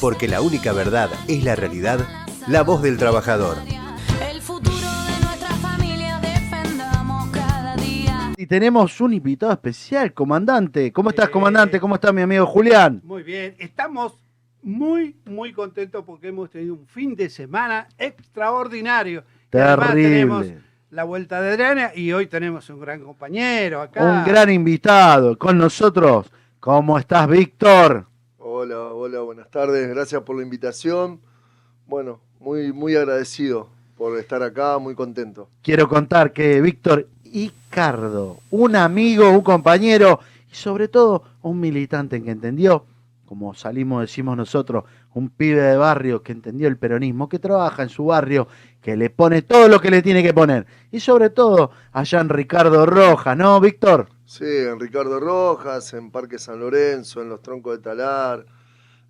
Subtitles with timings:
[0.00, 2.06] Porque la única verdad es la realidad,
[2.46, 3.56] la voz del trabajador.
[4.30, 8.32] El futuro de nuestra familia defendamos cada día.
[8.36, 10.92] Y tenemos un invitado especial, comandante.
[10.92, 11.80] ¿Cómo estás, comandante?
[11.80, 13.00] ¿Cómo está mi amigo Julián?
[13.02, 14.16] Muy bien, estamos
[14.62, 19.24] muy, muy contentos porque hemos tenido un fin de semana extraordinario.
[19.50, 20.02] Terrible.
[20.02, 20.46] tenemos
[20.90, 24.04] la vuelta de Adriana y hoy tenemos un gran compañero acá.
[24.04, 26.30] Un gran invitado con nosotros.
[26.60, 28.07] ¿Cómo estás, Víctor?
[28.60, 29.88] Hola, hola, buenas tardes.
[29.88, 31.20] Gracias por la invitación.
[31.86, 35.48] Bueno, muy, muy agradecido por estar acá, muy contento.
[35.62, 40.18] Quiero contar que Víctor Icardo, un amigo, un compañero
[40.50, 42.84] y sobre todo un militante que entendió,
[43.26, 44.82] como salimos, decimos nosotros,
[45.14, 48.48] un pibe de barrio que entendió el peronismo, que trabaja en su barrio,
[48.82, 50.66] que le pone todo lo que le tiene que poner.
[50.90, 54.08] Y sobre todo allá en Ricardo Rojas, ¿no, Víctor?
[54.28, 58.44] Sí, en Ricardo Rojas, en Parque San Lorenzo, en los Troncos de Talar,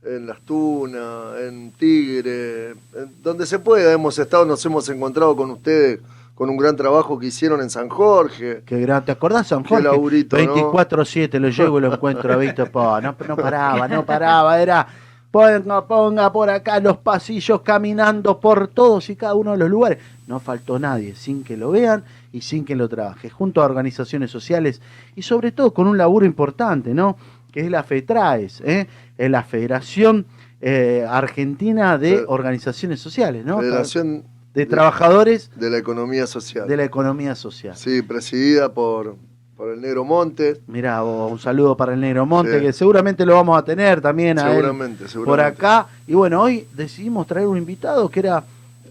[0.04, 5.50] en Las Tunas, en Tigre, en donde se pueda hemos estado, nos hemos encontrado con
[5.50, 5.98] ustedes
[6.36, 8.62] con un gran trabajo que hicieron en San Jorge.
[8.64, 9.82] Qué gran, ¿te acordás, San Qué Jorge?
[9.82, 10.72] laburito, ¿no?
[10.72, 14.86] 24-7, lo llego y lo encuentro a Víctor, no, no paraba, no paraba, era
[15.30, 19.98] ponga, ponga por acá los pasillos caminando por todos y cada uno de los lugares.
[20.26, 24.30] No faltó nadie, sin que lo vean y sin que lo trabaje, junto a organizaciones
[24.30, 24.80] sociales
[25.16, 27.16] y sobre todo con un laburo importante, ¿no?
[27.52, 28.86] Que es la FETRAES, ¿eh?
[29.16, 30.26] Es la Federación
[30.60, 33.60] eh, Argentina de Organizaciones Sociales, ¿no?
[33.60, 36.66] Federación De Trabajadores de la Economía Social.
[36.66, 37.76] de la Economía Social.
[37.76, 39.16] Sí, presidida por,
[39.58, 40.60] por el Negro Montes.
[40.68, 42.64] Mira, un saludo para el Negro Monte, Sí.
[42.66, 45.26] que seguramente lo vamos a tener también a él Seguramente, seguramente.
[45.26, 45.88] por acá.
[46.06, 48.44] Y bueno, hoy decidimos traer un invitado que era,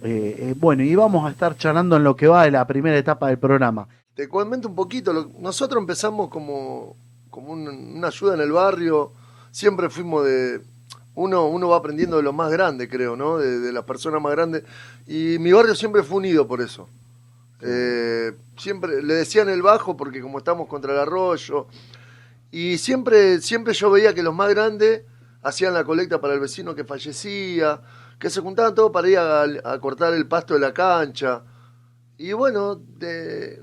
[0.03, 2.97] eh, eh, bueno, y vamos a estar charlando en lo que va de la primera
[2.97, 3.87] etapa del programa.
[4.13, 5.13] Te comento un poquito.
[5.13, 6.97] lo- Nosotros empezamos como,
[7.29, 9.11] como un- una ayuda en el barrio.
[9.51, 10.59] Siempre fuimos de.
[11.15, 13.37] Uno, uno va aprendiendo de los más grandes, creo, ¿no?
[13.37, 14.63] De, de las personas más grandes.
[15.07, 16.89] Y mi barrio siempre fue unido por eso.
[17.61, 21.67] Eh, siempre le decían el bajo porque como estamos contra el arroyo.
[22.51, 25.03] Y siempre, siempre yo veía que los más grandes
[25.41, 27.81] hacían la colecta para el vecino que fallecía,
[28.19, 31.43] que se juntaban todos para ir a, cortar el pasto de la cancha.
[32.17, 32.81] Y bueno,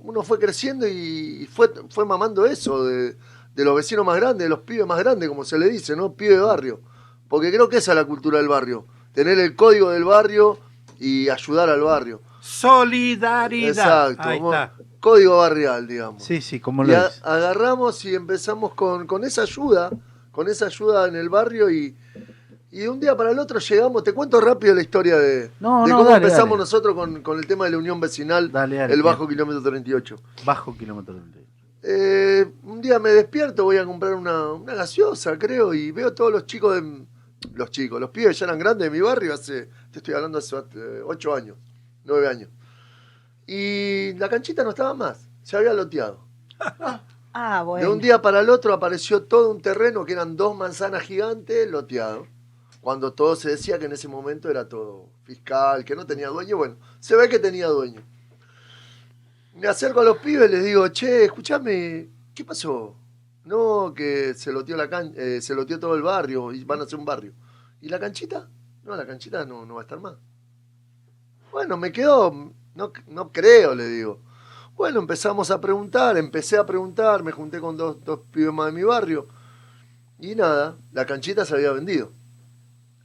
[0.02, 3.16] uno fue creciendo y fue, fue mamando eso de,
[3.54, 6.14] de los vecinos más grandes, de los pibes más grandes, como se le dice, ¿no?
[6.14, 6.80] Pibe de barrio.
[7.28, 8.86] Porque creo que esa es la cultura del barrio.
[9.12, 10.58] Tener el código del barrio
[10.98, 12.20] y ayudar al barrio.
[12.44, 14.10] Solidaridad.
[14.12, 14.28] Exacto.
[14.28, 14.72] Ahí como está.
[15.00, 16.22] Código barrial, digamos.
[16.22, 17.20] Sí, sí, como Y lo dice.
[17.22, 19.90] agarramos y empezamos con, con esa ayuda,
[20.32, 21.94] con esa ayuda en el barrio y,
[22.70, 25.84] y de un día para el otro llegamos, te cuento rápido la historia de, No,
[25.84, 26.60] de no, cómo dale, empezamos dale.
[26.60, 30.16] nosotros con, con el tema de la unión vecinal, Dale, el bajo kilómetro 38.
[30.44, 31.38] Bajo kilómetro 30.
[31.86, 36.32] Eh, un día me despierto, voy a comprar una, una gaseosa, creo, y veo todos
[36.32, 37.04] los chicos de.
[37.52, 39.68] Los chicos, los pibes ya eran grandes de mi barrio hace.
[39.90, 41.58] Te estoy hablando hace eh, ocho años,
[42.04, 42.50] nueve años.
[43.46, 46.24] Y la canchita no estaba más, se había loteado.
[47.36, 47.90] Ah, De bueno.
[47.90, 52.28] un día para el otro apareció todo un terreno que eran dos manzanas gigantes loteado.
[52.80, 56.56] Cuando todo se decía que en ese momento era todo fiscal, que no tenía dueño.
[56.56, 58.02] Bueno, se ve que tenía dueño.
[59.56, 62.94] Me acerco a los pibes y les digo, che, escúchame, ¿qué pasó?
[63.44, 66.84] No, que se loteó, la can eh, se loteó todo el barrio y van a
[66.84, 67.32] hacer un barrio.
[67.80, 68.48] ¿Y la canchita?
[68.84, 70.14] No, la canchita no, no va a estar más.
[71.54, 74.18] Bueno, me quedó, no, no creo, le digo.
[74.74, 78.72] Bueno, empezamos a preguntar, empecé a preguntar, me junté con dos, dos pibes más de
[78.72, 79.28] mi barrio.
[80.18, 82.10] Y nada, la canchita se había vendido.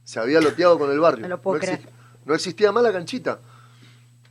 [0.02, 1.22] Se había loteado con el barrio.
[1.22, 1.88] No lo puedo exi- creer.
[2.24, 3.38] no existía más la canchita.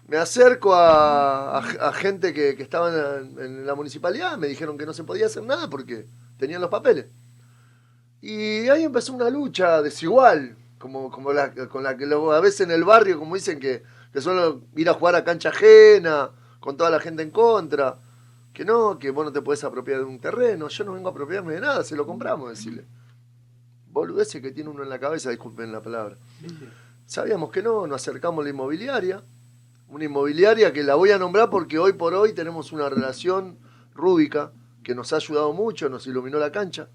[0.10, 4.48] Me acerco a, a- a gente que, que estaba en la, en la municipalidad, me
[4.50, 6.08] dijeron que no se podía hacer nada porque
[6.38, 7.06] tenían los papeles.
[8.22, 12.62] Y ahí empezó una lucha desigual, como, como la, con la que luego a veces
[12.62, 16.78] en el barrio, como dicen que, que solo ir a jugar a cancha ajena, con
[16.78, 18.00] toda la gente en contra,
[18.54, 21.12] que no, que vos no te podés apropiar de un terreno, yo no vengo a
[21.12, 22.86] apropiarme de nada, se lo compramos, decirle.
[23.92, 26.18] Boludeces que tiene uno en la cabeza, disculpen la palabra.
[27.06, 29.24] Sabíamos que no, nos acercamos a la inmobiliaria,
[29.88, 33.58] una inmobiliaria que la voy a nombrar porque hoy por hoy tenemos una relación
[33.94, 34.52] rúbica
[34.84, 36.90] que nos ha ayudado mucho, nos iluminó la cancha,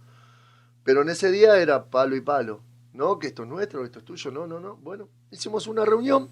[0.85, 2.61] pero en ese día era palo y palo,
[2.93, 3.19] ¿no?
[3.19, 4.77] Que esto es nuestro, esto es tuyo, no, no, no.
[4.77, 6.31] Bueno, hicimos una reunión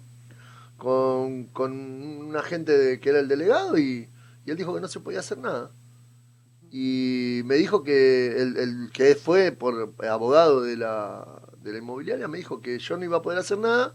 [0.83, 4.09] con, con un agente de- que era el delegado y,
[4.45, 5.71] él dijo que no se podía hacer nada.
[6.71, 11.25] Y me dijo que el, que fue por abogado de la,
[11.61, 13.93] de la inmobiliaria me dijo que yo no iba a poder hacer nada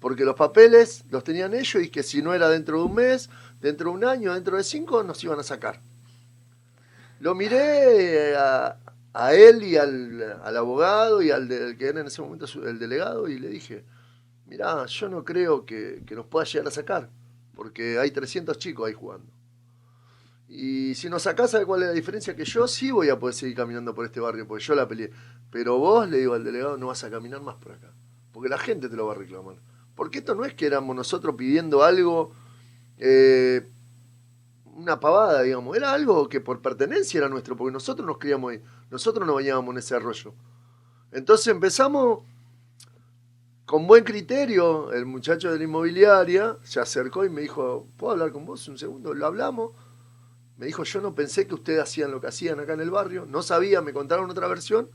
[0.00, 3.30] porque los papeles los tenían ellos y que si no era dentro de un mes,
[3.60, 5.80] dentro de un año, dentro de cinco, nos iban a sacar.
[7.20, 8.76] Lo miré a-
[9.12, 13.28] a él y al, al abogado y al que era en ese momento el delegado
[13.28, 13.84] y le dije,
[14.50, 17.08] mirá, yo no creo que, que nos pueda llegar a sacar,
[17.54, 19.32] porque hay 300 chicos ahí jugando.
[20.48, 22.34] Y si nos sacás, ¿sabe cuál es la diferencia?
[22.34, 25.12] Que yo sí voy a poder seguir caminando por este barrio, porque yo la peleé.
[25.48, 27.92] Pero vos, le digo al delegado, no vas a caminar más por acá,
[28.32, 29.56] porque la gente te lo va a reclamar.
[29.94, 32.32] Porque esto no es que éramos nosotros pidiendo algo,
[32.98, 33.70] eh,
[34.64, 38.62] una pavada, digamos, era algo que por pertenencia era nuestro, porque nosotros nos criamos ahí,
[38.90, 40.34] nosotros nos bañábamos en ese arroyo.
[41.12, 42.24] Entonces empezamos
[43.70, 48.32] con buen criterio, el muchacho de la inmobiliaria se acercó y me dijo, ¿puedo hablar
[48.32, 49.14] con vos un segundo?
[49.14, 49.70] Lo hablamos.
[50.56, 53.26] Me dijo, yo no pensé que ustedes hacían lo que hacían acá en el barrio,
[53.26, 54.90] no sabía, me contaron otra versión.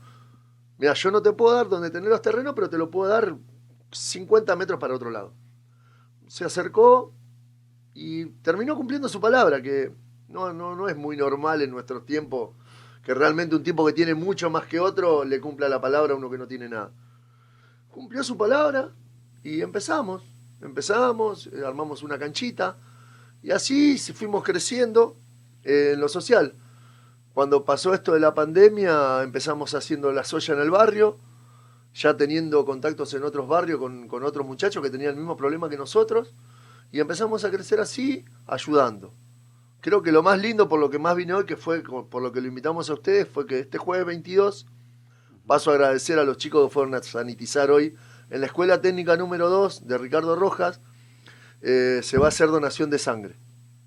[0.76, 3.38] Mira, yo no te puedo dar donde tener los terrenos, pero te lo puedo dar
[3.92, 5.32] 50 metros para otro lado.
[6.26, 7.14] Se acercó
[7.94, 9.90] y terminó cumpliendo su palabra, que
[10.28, 12.50] no, no, no es muy normal en nuestros tiempos
[13.02, 16.16] que realmente un tipo que tiene mucho más que otro le cumpla la palabra a
[16.16, 16.92] uno que no tiene nada.
[17.96, 18.90] Cumplió su palabra
[19.42, 20.22] y empezamos.
[20.60, 22.76] Empezamos, eh, armamos una canchita
[23.42, 25.16] y así fuimos creciendo
[25.64, 26.52] eh, en lo social.
[27.32, 31.16] Cuando pasó esto de la pandemia, empezamos haciendo la soya en el barrio,
[31.94, 35.70] ya teniendo contactos en otros barrios con, con otros muchachos que tenían el mismo problema
[35.70, 36.34] que nosotros,
[36.92, 39.14] y empezamos a crecer así, ayudando.
[39.80, 42.30] Creo que lo más lindo por lo que más vine hoy, que fue por lo
[42.30, 44.66] que lo invitamos a ustedes, fue que este jueves 22
[45.46, 47.94] paso a agradecer a los chicos que fueron a sanitizar hoy
[48.30, 50.80] en la Escuela Técnica número 2 de Ricardo Rojas.
[51.62, 53.34] eh, se va a hacer donación de sangre.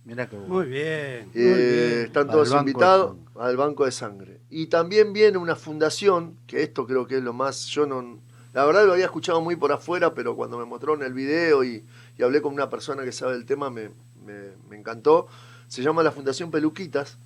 [0.04, 0.54] Mirá que bueno.
[0.54, 1.28] Muy bien.
[1.34, 2.06] Muy Eh, bien.
[2.08, 4.40] están todos invitados al banco de sangre.
[4.50, 8.20] Y también viene una fundación, que esto creo que es lo más, yo no,
[8.54, 11.86] la verdad lo había escuchado muy por afuera, pero cuando me mostraron el video y,
[12.18, 13.90] y hablé con una persona que sabe el tema, me,
[14.26, 15.28] me- me encantó.
[15.68, 17.18] Se llama la Fundación Peluquitas.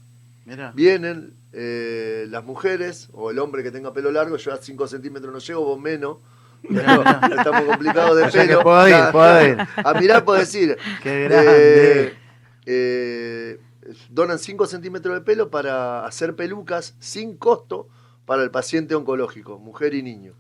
[0.46, 0.72] Mirá.
[0.76, 5.32] Vienen eh, las mujeres o el hombre que tenga pelo largo, yo a 5 centímetros
[5.32, 6.18] no llego, vos menos.
[6.70, 7.20] Mirá.
[7.38, 8.64] Estamos complicados de O sea que pelo.
[8.64, 9.58] puedo ir, puedo ir.
[9.84, 10.78] A mirar puedo decir.
[11.04, 12.14] Qué Eh, grande.
[12.66, 13.60] eh,
[14.10, 17.88] donan 5 centímetros de pelo para hacer pelucas sin costo
[18.26, 20.34] para el paciente oncológico, mujer y niño.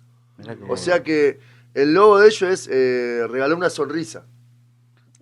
[0.69, 1.39] O sea que
[1.73, 4.25] el logo de ellos es eh, regalar una sonrisa.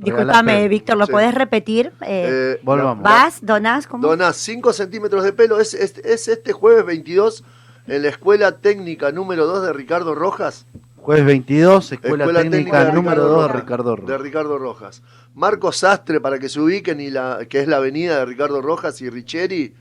[0.04, 0.68] Disculpame.
[0.68, 1.12] Víctor, ¿lo Sí.
[1.12, 1.88] podés repetir?
[2.02, 3.04] Eh, Eh, Volvamos.
[3.04, 3.40] ¿Vas?
[3.42, 3.88] ¿Donás?
[3.88, 4.08] ¿Cómo?
[4.08, 5.60] Donás 5 centímetros de pelo.
[5.60, 7.44] Es, es, es este jueves 22
[7.88, 10.66] en la Escuela Técnica número 2 de Ricardo Rojas.
[10.98, 13.62] Jueves 22, Escuela, Escuela Técnica, Técnica de número Ricardo 2 de Rojas.
[13.62, 14.22] Ricardo De Rojas.
[14.22, 15.04] Ricardo Rojas.
[15.34, 19.02] Marcos Sastre, para que se ubiquen, y la, que es la avenida de Ricardo Rojas
[19.02, 19.74] y Richeri,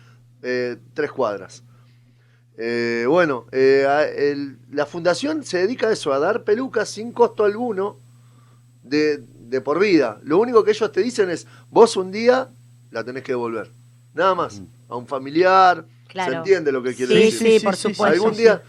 [0.43, 1.63] eh, tres cuadras.
[2.57, 7.13] Eh, bueno, eh, a- el- la fundación se dedica a eso, a dar pelucas sin
[7.13, 7.97] costo alguno
[8.83, 10.21] de, de por vida.
[10.23, 12.49] Lo único que ellos te dicen es, vos un día
[12.91, 13.71] la tenés que devolver.
[14.15, 14.63] Nada más.
[14.89, 15.85] A un familiar.
[16.09, 16.31] Claro.
[16.33, 17.39] ¿Se entiende lo que quiere Sí, decir?
[17.53, 18.05] sí, Sí, por supuesto.
[18.05, 18.63] Algún día.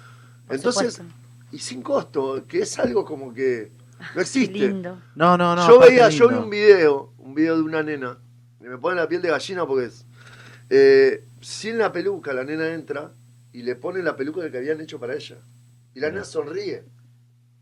[0.49, 1.15] Entonces, supuesto.
[1.51, 4.53] y sin costo, que es algo como que no Qué existe.
[4.57, 4.99] lindo.
[5.15, 5.67] No, no, no.
[5.67, 8.17] yo veía, yo vi un video, un video de una nena,
[8.59, 10.05] y me pone la piel de gallina porque es.
[10.69, 13.11] eh, sin la peluca, la nena entra
[13.53, 15.37] y le pone la peluca que habían hecho para ella.
[15.95, 16.83] Y la nena sonríe.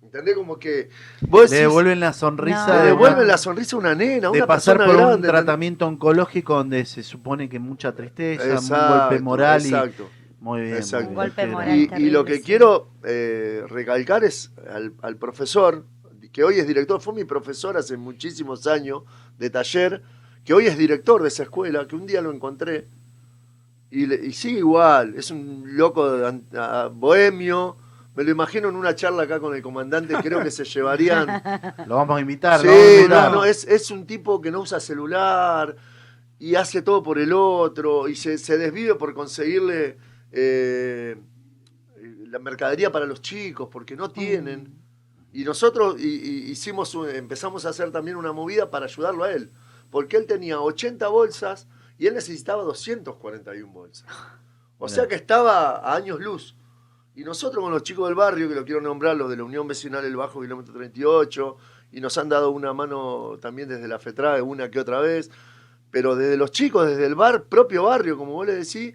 [0.02, 0.36] ¿Entendés?
[0.36, 0.90] Como que.
[1.22, 2.74] Vos Le devuelven la sonrisa No.
[2.74, 4.96] le de, devuelven una- la sonrisa a una nena, a de una pasar persona por
[4.96, 5.06] grande.
[5.06, 5.32] un ¿entendés?
[5.44, 10.10] tratamiento oncológico donde se supone que mucha tristeza, un golpe moral exacto.
[10.40, 10.76] y muy bien.
[10.78, 11.10] Exacto.
[11.10, 11.78] Un golpe moral.
[11.98, 12.44] Y, lo que sí.
[12.44, 15.86] quiero eh, recalcar es al, al profesor,
[16.32, 19.04] que hoy es director, fue mi profesor hace muchísimos años
[19.38, 20.02] de taller,
[20.46, 22.88] que hoy es director de esa escuela, que un día lo encontré
[23.92, 27.76] y, le- y sigue igual, es un loco de a- bohemio.
[28.16, 31.28] Me lo imagino en una charla acá con el comandante, creo que se llevarían
[31.88, 32.60] Lo vamos a invitar.
[32.60, 33.32] Sí, a no, invitar.
[33.32, 35.76] no, es, es un tipo que no usa celular
[36.40, 39.98] y hace todo por el otro y se, se desvive por conseguirle
[40.32, 41.18] eh,
[42.28, 44.76] la mercadería para los chicos porque no tienen.
[45.32, 49.32] Y nosotros y- y hicimos un- empezamos a hacer también una movida para ayudarlo a
[49.32, 49.52] él,
[49.92, 54.08] porque él tenía 80 bolsas y él necesitaba 241 bolsas.
[54.80, 56.56] O sea que estaba a años luz.
[57.20, 59.68] Y nosotros con los chicos del barrio, que lo quiero nombrar, los de la Unión
[59.68, 61.58] Vecinal El Bajo, kilómetro 38,
[61.92, 65.30] y nos han dado una mano también desde la FETRAE una que otra vez,
[65.92, 68.94] pero desde los chicos, desde el bar, propio barrio, como vos le decís,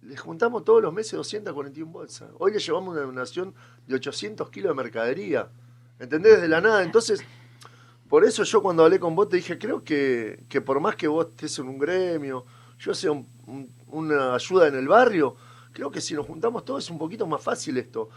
[0.00, 2.30] les juntamos todos los meses 241 bolsas.
[2.38, 3.52] Hoy le llevamos una donación
[3.86, 5.50] de 800 kilos de mercadería.
[5.98, 6.36] ¿Entendés?
[6.36, 6.82] Desde la nada.
[6.82, 7.22] Entonces,
[8.08, 11.08] por eso yo cuando hablé con vos te dije, creo que, que por más que
[11.08, 12.46] vos estés en un gremio,
[12.78, 15.36] yo sea un- un- una ayuda en el barrio,
[15.76, 18.08] creo que si nos juntamos todos es un poquito más fácil esto.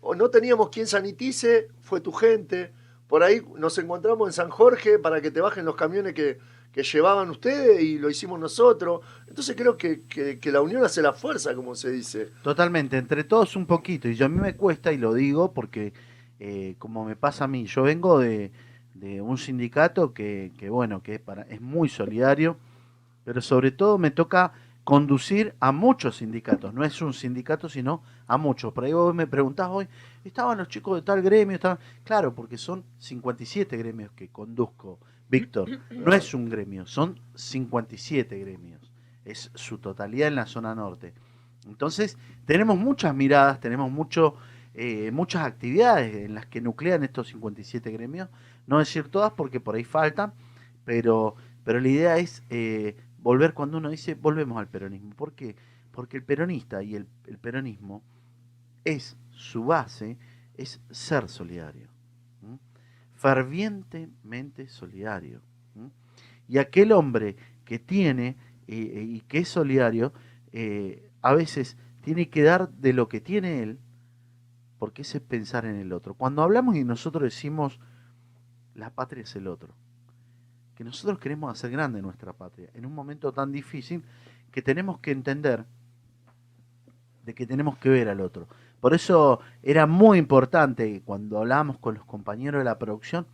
[0.00, 2.72] O no teníamos quien sanitice, fue tu gente.
[3.06, 6.38] Por ahí nos encontramos en San Jorge para que te bajen los camiones que,
[6.72, 9.02] que llevaban ustedes y lo hicimos nosotros.
[9.28, 12.30] Entonces creo que, que- que la unión hace la fuerza, como se dice.
[12.42, 14.08] Totalmente, entre todos un poquito.
[14.08, 15.92] Y yo a mí me cuesta, y lo digo porque,
[16.40, 18.50] eh, como me pasa a mí, yo vengo de,
[18.94, 22.56] de un sindicato que, que, bueno, que es, para, es muy solidario,
[23.24, 24.52] pero sobre todo me toca
[24.88, 26.72] conducir a muchos sindicatos.
[26.72, 28.72] No es un sindicato, sino a muchos.
[28.72, 29.86] Por ahí vos me preguntás hoy,
[30.24, 31.56] ¿estaban los chicos de tal gremio?
[31.56, 31.78] Estaban...
[32.04, 35.68] Claro, porque son 57 gremios que conduzco, Víctor.
[35.90, 38.90] No es un gremio, son 57 gremios.
[39.26, 41.12] Es su totalidad en la zona norte.
[41.66, 42.16] Entonces,
[42.46, 44.36] tenemos muchas miradas, tenemos mucho,
[44.72, 48.30] eh, muchas actividades en las que nuclean estos 57 gremios.
[48.66, 50.32] No decir todas porque por ahí faltan,
[50.86, 52.96] pero, pero la idea es eh,
[53.28, 55.14] volver cuando uno dice volvemos al peronismo.
[55.14, 55.54] ¿Por qué?
[55.92, 57.06] Porque el peronista y el,
[57.38, 58.02] peronismo
[58.86, 60.16] es su base,
[60.54, 61.90] es ser solidario.
[62.42, 62.58] ¿m?
[63.12, 65.42] Fervientemente solidario.
[66.48, 68.28] Y aquel hombre que tiene
[68.66, 70.14] eh, eh, y que es solidario,
[70.52, 73.78] eh, a veces tiene que dar de lo que tiene él,
[74.78, 76.14] porque ese es pensar en el otro.
[76.14, 77.78] Cuando hablamos y nosotros decimos,
[78.74, 79.74] la patria es el otro,
[80.78, 84.04] que nosotros queremos hacer grande nuestra patria, en un momento tan difícil
[84.52, 85.64] que tenemos que entender
[87.24, 88.46] de que tenemos que ver al otro.
[88.80, 93.26] Por eso era muy importante cuando hablábamos con los compañeros de la producción,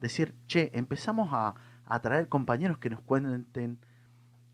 [0.00, 3.76] decir, che, empezamos a, a traer compañeros que nos cuenten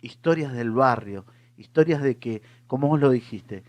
[0.01, 1.27] historias del barrio,
[1.59, 3.65] historias de que, como vos lo dijiste,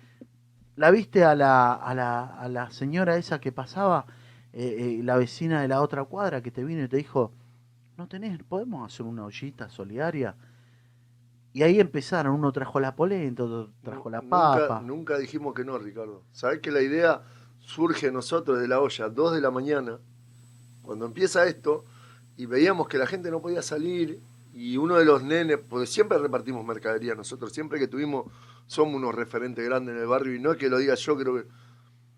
[0.78, 4.06] ¿la viste a la, a la, a la señora esa que pasaba,
[4.54, 7.34] eh, eh, la vecina de la otra cuadra, que te vino y te dijo,
[8.02, 10.36] no tenés, podemos hacer una ollita solidaria?
[11.54, 14.80] Y ahí empezaron, uno trajo la polenta, otro trajo la papa.
[14.80, 16.24] Nunca, nunca dijimos que no, Ricardo.
[16.32, 17.22] Sabés que la idea
[17.60, 20.00] surge de nosotros de la olla, 2 de la mañana,
[20.82, 21.86] cuando empieza esto,
[22.38, 24.20] y veíamos que la gente no podía salir,
[24.54, 28.26] y uno de los nenes, porque siempre repartimos mercadería nosotros, siempre que tuvimos,
[28.66, 31.36] somos unos referentes grandes en el barrio, y no es que lo diga yo, creo
[31.36, 31.48] que,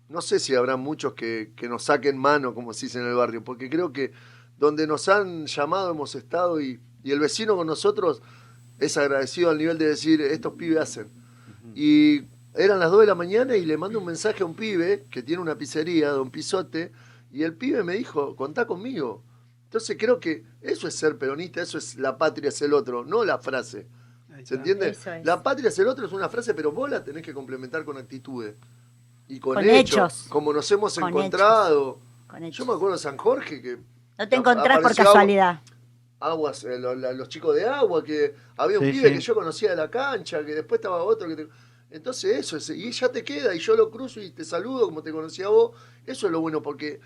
[0.08, 3.14] no sé si habrá muchos que, que nos saquen mano, como se dice en el
[3.14, 4.12] barrio, porque creo que
[4.58, 8.22] donde nos han llamado hemos estado, y, y el vecino con nosotros
[8.78, 11.08] es agradecido al nivel de decir, estos pibes hacen.
[11.74, 12.22] Y
[12.54, 15.22] eran las 2 de la mañana y le mando un mensaje a un pibe que
[15.22, 16.92] tiene una pizzería, don Pisote,
[17.32, 19.22] y el pibe me dijo, contá conmigo.
[19.64, 23.24] Entonces creo que eso es ser peronista, eso es la patria es el otro, no
[23.24, 23.88] la frase.
[24.44, 24.90] ¿Se entiende?
[24.90, 25.04] Es.
[25.24, 27.96] La patria es el otro es una frase, pero vos la tenés que complementar con
[27.96, 28.54] actitudes.
[29.26, 30.26] Y con, Con hechos, hechos.
[30.28, 31.98] como nos hemos Con encontrado.
[32.26, 33.78] Con Yo me acuerdo de San Jorge que
[34.18, 35.60] No te encontrás por casualidad.
[36.20, 39.14] aguas, eh, lo- la- los chicos de agua, que había un Sí, pibe sí.
[39.16, 41.48] que yo conocía de la cancha, que después estaba otro que te-
[41.90, 45.02] Entonces eso, es- y ya te queda, y yo lo cruzo y te saludo como
[45.02, 45.72] te conocía vos.
[46.06, 46.98] Eso es lo bueno, porque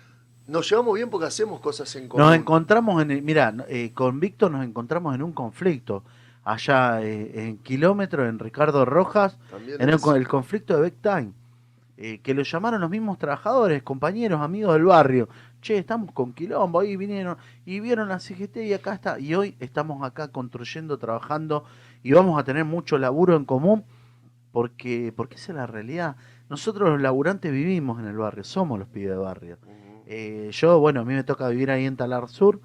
[0.47, 2.25] nos llevamos bien porque hacemos cosas en común.
[2.25, 3.53] Nos encontramos en el, mira,
[3.93, 6.03] con Víctor nos encontramos en un conflicto
[6.43, 11.33] allá eh, en kilómetro en Ricardo Rojas, También en el, conflicto de Backtime,
[11.97, 15.29] eh, que lo llamaron los mismos trabajadores, compañeros, amigos del barrio.
[15.61, 19.19] Che, estamos con quilombo, ahí vinieron y vieron la CGT y acá está.
[19.19, 21.65] Y hoy estamos acá construyendo, trabajando
[22.01, 23.83] y vamos a tener mucho laburo en común
[24.51, 26.15] porque, porque esa es la realidad.
[26.49, 29.57] Nosotros los laburantes vivimos en el barrio, somos los pibes de barrio.
[30.07, 32.61] Eh, yo, bueno, a mí me toca vivir ahí en Talar Sur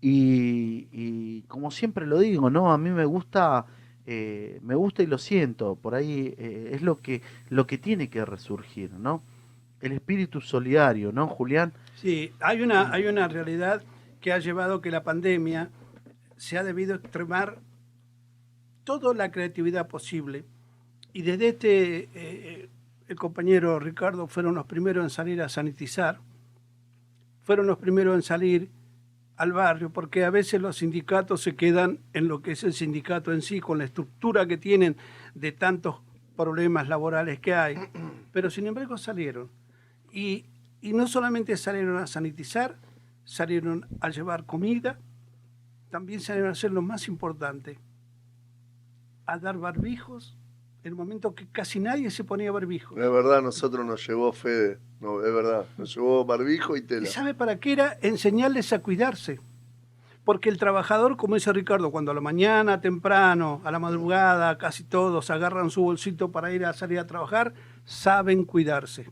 [0.00, 2.72] y, y como siempre lo digo, ¿no?
[2.72, 3.66] A mí me gusta,
[4.06, 8.08] eh, me gusta y lo siento, por ahí eh, es lo que, lo que tiene
[8.08, 9.22] que resurgir, ¿no?
[9.80, 11.72] El espíritu solidario, ¿no, Julián?
[11.96, 13.82] Sí, hay una, hay una realidad
[14.20, 15.70] que ha llevado que la pandemia
[16.36, 17.58] se ha debido extremar
[18.84, 20.44] toda la creatividad posible.
[21.14, 22.68] Y desde este, eh, eh,
[23.08, 26.20] el compañero Ricardo fueron los primeros en salir a sanitizar,
[27.42, 28.70] fueron los primeros en salir
[29.38, 33.32] al barrio, porque a veces los sindicatos se quedan en lo que es el sindicato
[33.32, 34.96] en sí, con la estructura que tienen
[35.34, 35.96] de tantos
[36.36, 37.76] problemas laborales que hay,
[38.32, 39.50] pero sin embargo salieron.
[40.12, 40.44] Y,
[40.86, 42.76] y no solamente salieron a sanitizar,
[43.24, 45.00] salieron a llevar comida,
[45.90, 47.80] también salieron a hacer lo más importante,
[49.26, 50.36] a dar barbijos,
[50.84, 52.96] en el momento que casi nadie se ponía barbijos.
[52.96, 57.06] Es verdad, nosotros nos llevó Fede, no, es verdad, nos llevó barbijo y ¿Y tela.
[57.08, 57.98] sabe para qué era?
[58.00, 59.40] Enseñarles a cuidarse.
[60.22, 64.84] Porque el trabajador, como dice Ricardo, cuando a la mañana, temprano, a la madrugada, casi
[64.84, 69.10] todos agarran su bolsito para ir a salir a trabajar, saben cuidarse.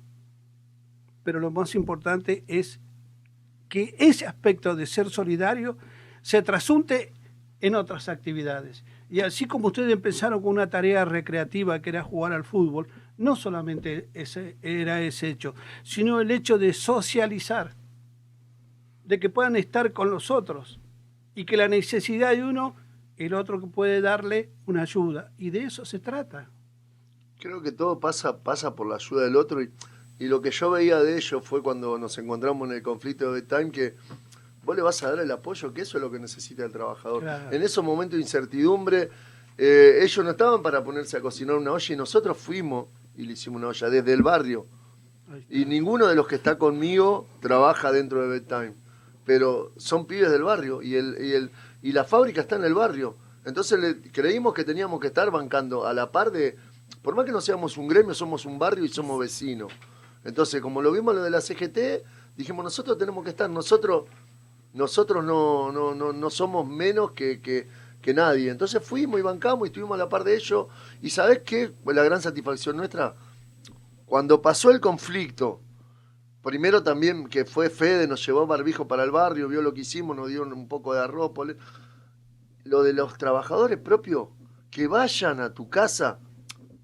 [1.25, 2.81] Pero lo más importante es
[3.69, 5.77] que ese aspecto de ser solidario
[6.23, 7.13] se trasunte
[7.61, 8.85] en otras actividades.
[9.11, 13.37] Y así como ustedes empezaron con una tarea recreativa que era jugar al fútbol, no
[13.37, 17.75] solamente ese, era ese hecho, sino el hecho de socializar,
[19.05, 20.81] de que puedan estar con los otros.
[21.37, 22.77] y que la necesidad de uno,
[23.17, 25.33] el otro puede darle una ayuda.
[25.37, 26.49] Y de eso se trata.
[27.41, 29.69] Creo que todo pasa, pasa por la ayuda del otro y,
[30.19, 33.43] y lo que yo veía de ellos fue cuando nos encontramos en el conflicto de
[33.43, 33.95] Time que
[34.65, 37.23] vos le vas a dar el apoyo, que eso es lo que necesita el trabajador.
[37.23, 37.51] Claro.
[37.51, 39.11] En esos momentos de incertidumbre,
[39.59, 43.33] eh, ellos no estaban para ponerse a cocinar una olla y nosotros fuimos y le
[43.35, 44.67] hicimos una olla desde el barrio.
[45.49, 48.75] Y ninguno de los que está conmigo trabaja dentro de Bedtime.
[49.25, 51.51] Pero son pibes del barrio y, el, y, el,
[51.83, 53.17] y la fábrica está en el barrio.
[53.45, 56.57] Entonces le, creímos que teníamos que estar bancando a la par de.
[57.03, 59.73] Por más que no seamos un gremio, somos un barrio y somos vecinos.
[60.25, 62.05] Entonces, como lo vimos lo de la CGT,
[62.37, 63.49] dijimos nosotros tenemos que estar.
[63.51, 64.05] Nosotros,
[64.73, 67.69] nosotros no, no, no, no somos menos que, que,
[68.01, 68.51] que nadie.
[68.51, 70.67] Entonces fuimos y bancamos y estuvimos a la par de ellos.
[71.03, 71.73] Y ¿sabés qué?
[71.87, 73.15] La gran satisfacción nuestra.
[74.07, 75.61] Cuando pasó el conflicto,
[76.43, 80.17] primero también que fue Fede, nos llevó barbijo para el barrio, vio lo que hicimos,
[80.17, 81.33] nos dio un poco de arroz.
[82.65, 84.29] Lo de los trabajadores propios,
[84.71, 86.19] que vayan a tu casa,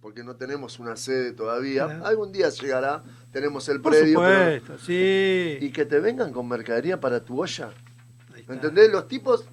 [0.00, 2.06] porque no tenemos una sede todavía, Claro.
[2.06, 3.02] algún día llegará,
[3.32, 5.58] tenemos el Por predio, pero- supuesto, sí.
[5.60, 7.70] y que te vengan con mercadería para tu olla.
[8.34, 8.48] Ahí está.
[8.52, 8.90] ¿Me entendés?
[8.90, 9.44] Los tipos,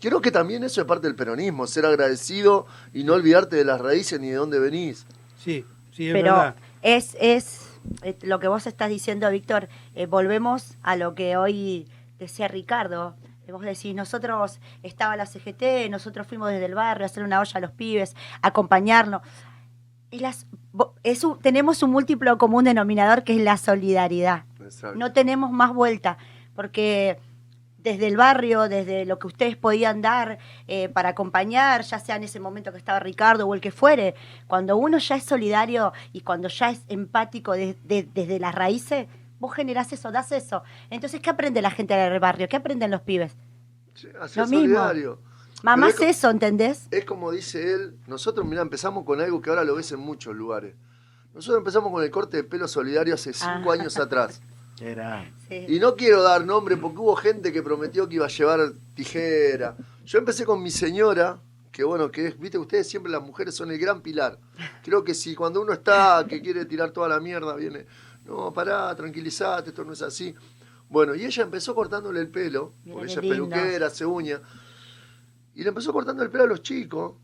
[0.00, 3.80] creo que también eso es parte del peronismo, ser agradecido y no olvidarte de las
[3.80, 5.04] raíces ni de dónde venís.
[5.36, 6.54] Sí, sí, es Pero verdad.
[6.82, 7.68] es, es
[8.02, 9.68] eh, lo que vos estás diciendo, Víctor.
[9.96, 11.88] eh, volvemos a lo que hoy
[12.20, 13.14] decía Ricardo.
[13.46, 17.40] Eh, Vos decís, nosotros estaba la CGT, nosotros fuimos desde el barrio a hacer una
[17.40, 19.22] olla a los pibes, acompañarnos.
[20.10, 24.44] Y las, vo- es un- tenemos un múltiplo común denominador que es la solidaridad.
[24.62, 24.98] Exacto.
[24.98, 26.16] No tenemos más vuelta,
[26.54, 27.18] porque
[27.78, 32.24] desde el barrio, desde lo que ustedes podían dar eh, para acompañar, ya sea en
[32.24, 34.14] ese momento que estaba Ricardo o el que fuere,
[34.46, 39.06] cuando uno ya es solidario y cuando ya es empático de- de- desde las raíces,
[39.38, 40.62] vos generás eso, das eso.
[40.90, 42.48] Entonces, ¿qué aprende la gente del barrio?
[42.48, 43.36] ¿Qué aprenden los pibes?
[43.94, 44.64] Sí, a ser Lo mismo.
[44.76, 45.20] solidario.
[45.62, 46.86] Mamá es eso, ¿entendés?
[46.90, 50.34] Es como dice él, nosotros, mira, empezamos con algo que ahora lo ves en muchos
[50.34, 50.74] lugares.
[51.34, 53.74] Nosotros empezamos con el corte de pelo solidario hace cinco Ah.
[53.74, 54.40] años atrás.
[54.80, 55.28] Era.
[55.48, 55.66] Sí.
[55.68, 59.76] Y no quiero dar nombre porque hubo gente que prometió que iba a llevar tijera.
[60.04, 61.40] Yo empecé con mi señora,
[61.72, 64.38] que bueno, que es, viste, ustedes siempre las mujeres son el gran pilar.
[64.84, 67.86] Creo que si cuando uno está que quiere tirar toda la mierda, viene,
[68.24, 70.32] no, pará, tranquilizate, esto no es así.
[70.88, 74.40] Bueno, y ella empezó cortándole el pelo, Mira porque ella es peluquera, hace uña,
[75.58, 77.14] y le empezó cortando el pelo a los chicos.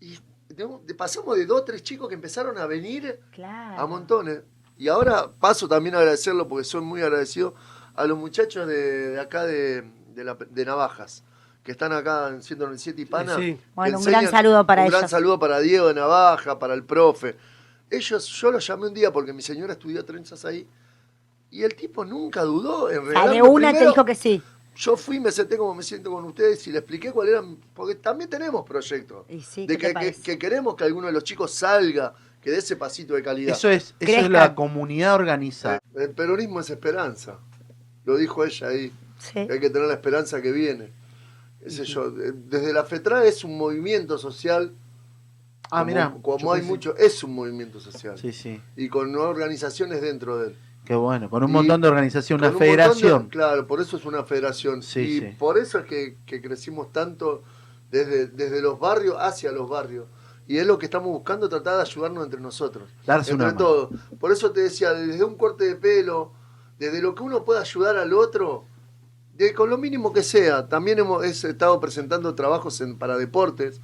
[0.00, 0.18] Y
[0.48, 3.80] de- pasamos de dos, tres chicos que empezaron a venir Claro.
[3.80, 4.40] a montones.
[4.76, 7.54] Y ahora paso también a agradecerlo porque soy muy agradecido
[7.94, 9.82] a los muchachos de, de acá de,
[10.14, 11.22] de, la- de Navajas,
[11.62, 13.36] que están acá en 197 y Pana.
[13.36, 13.60] Sí, sí.
[13.74, 15.10] Bueno, un enseñan- gran saludo para Un gran ellos.
[15.10, 17.36] saludo para Diego de Navaja, para el profe.
[17.90, 20.68] Ellos, yo los llamé un día porque mi señora estudió trenzas ahí.
[21.50, 24.42] Y el tipo nunca dudó en de una te dijo que sí.
[24.76, 27.42] Yo fui, me senté como me siento con ustedes y le expliqué cuál era.
[27.74, 29.24] Porque también tenemos proyectos.
[29.28, 30.22] Y sí, de ¿qué te que, que- parece?
[30.22, 32.12] que queremos que alguno de los chicos salga,
[32.42, 33.56] que dé ese pasito de calidad.
[33.56, 35.80] Eso es, eso es la comunidad organizada.
[35.94, 37.38] El peronismo es esperanza.
[38.04, 38.92] Lo dijo ella ahí.
[39.18, 39.38] Sí.
[39.38, 40.92] Hay que tener la esperanza que viene.
[41.62, 44.74] Qué sé yo, desde la FETRA es un movimiento social.
[45.70, 46.14] Ah, como, mirá.
[46.22, 48.16] Como hay pensé- mucho, es un movimiento social.
[48.18, 48.60] Sí, sí.
[48.76, 50.56] Y con organizaciones dentro de él.
[50.86, 51.28] Qué bueno.
[51.28, 53.28] Con un Y montón de organización, una un de- federación.
[53.28, 54.82] claro, por eso es una federación.
[54.82, 55.26] Sí, y sí.
[55.38, 57.42] por eso es que, que crecimos tanto
[57.90, 60.06] desde, desde los barrios hacia los barrios.
[60.48, 62.88] Y es lo que estamos buscando, tratar de ayudarnos entre nosotros.
[63.04, 63.88] Darse entre una.
[64.20, 66.32] Por eso te decía, desde un corte de pelo,
[66.78, 68.64] desde lo que uno pueda ayudar al otro,
[69.34, 70.68] de, con lo mínimo que sea.
[70.68, 73.80] También hemos he estado presentando trabajos en, para deportes.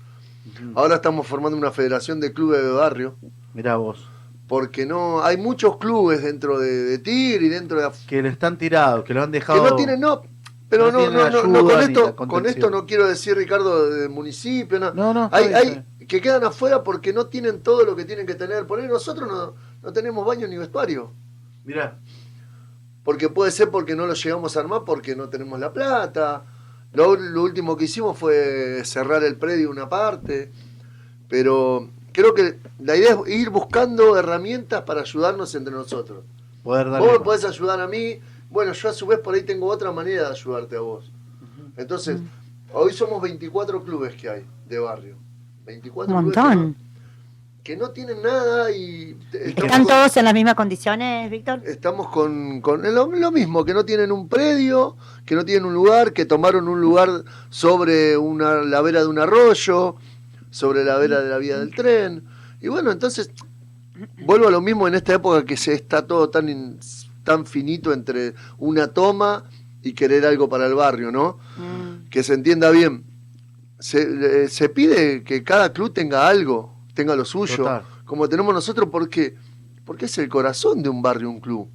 [0.76, 3.16] Ahora estamos formando una federación de clubes de barrio.
[3.54, 4.08] Mirá vos.
[4.52, 8.58] Porque no hay muchos clubes dentro de, de TIR y dentro de Que lo están
[8.58, 9.70] tirados, que lo han que dejado.
[9.70, 10.20] no tienen no
[10.68, 12.64] pero no no, no, no, con esto con contención.
[12.66, 17.14] esto no quiero decir Ricardo del municipio no, No, hay, hay que quedan afuera porque
[17.14, 20.46] no tienen todo lo que tienen que tener por ahí nosotros no, no tenemos baño
[20.46, 21.10] ni vestuario
[21.64, 21.98] Mirá.
[23.04, 26.44] porque puede ser porque no lo llegamos a armar porque no tenemos la plata
[26.92, 30.52] lo, lo último que hicimos fue cerrar el predio una parte
[31.26, 36.24] pero creo que la idea es ir buscando herramientas para ayudarnos entre nosotros
[36.62, 38.18] Poder darle Vos me podés ayudar a mí,
[38.50, 41.10] bueno, yo a su vez por ahí tengo otra manera de ayudarte a vos.
[41.76, 42.20] Entonces,
[42.72, 45.16] hoy somos 24 clubes que hay de barrio.
[45.66, 46.68] 24 Un clubes que montón.
[46.70, 46.74] no-
[47.64, 51.62] Que no, tienen nada y ¿Están todos en las mismas condiciones, Víctor?
[51.64, 55.74] estamos con, con lo, lo mismo, que no tienen un predio, que no tienen un
[55.74, 57.08] lugar, que tomaron un lugar
[57.50, 59.94] sobre una, la vera de un arroyo,
[60.52, 62.22] sobre la vera de la vía del tren.
[62.60, 63.32] Y bueno, entonces
[64.24, 66.78] vuelvo a lo mismo en esta época que se está todo tan, in-
[67.24, 69.44] tan finito entre una toma
[69.82, 71.38] y querer algo para el barrio, ¿no?
[71.56, 72.08] Mm.
[72.08, 73.02] Que se entienda bien.
[73.80, 77.82] Se, eh, se pide que cada club tenga algo, tenga lo suyo, Total.
[78.04, 79.34] como tenemos nosotros, porque
[79.84, 81.68] porque es el corazón de un barrio, un club.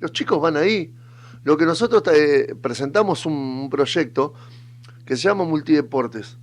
[0.00, 0.92] Los chicos van ahí.
[1.44, 4.34] Lo que nosotros eh, presentamos un, un proyecto
[5.04, 6.38] que se llama Multideportes,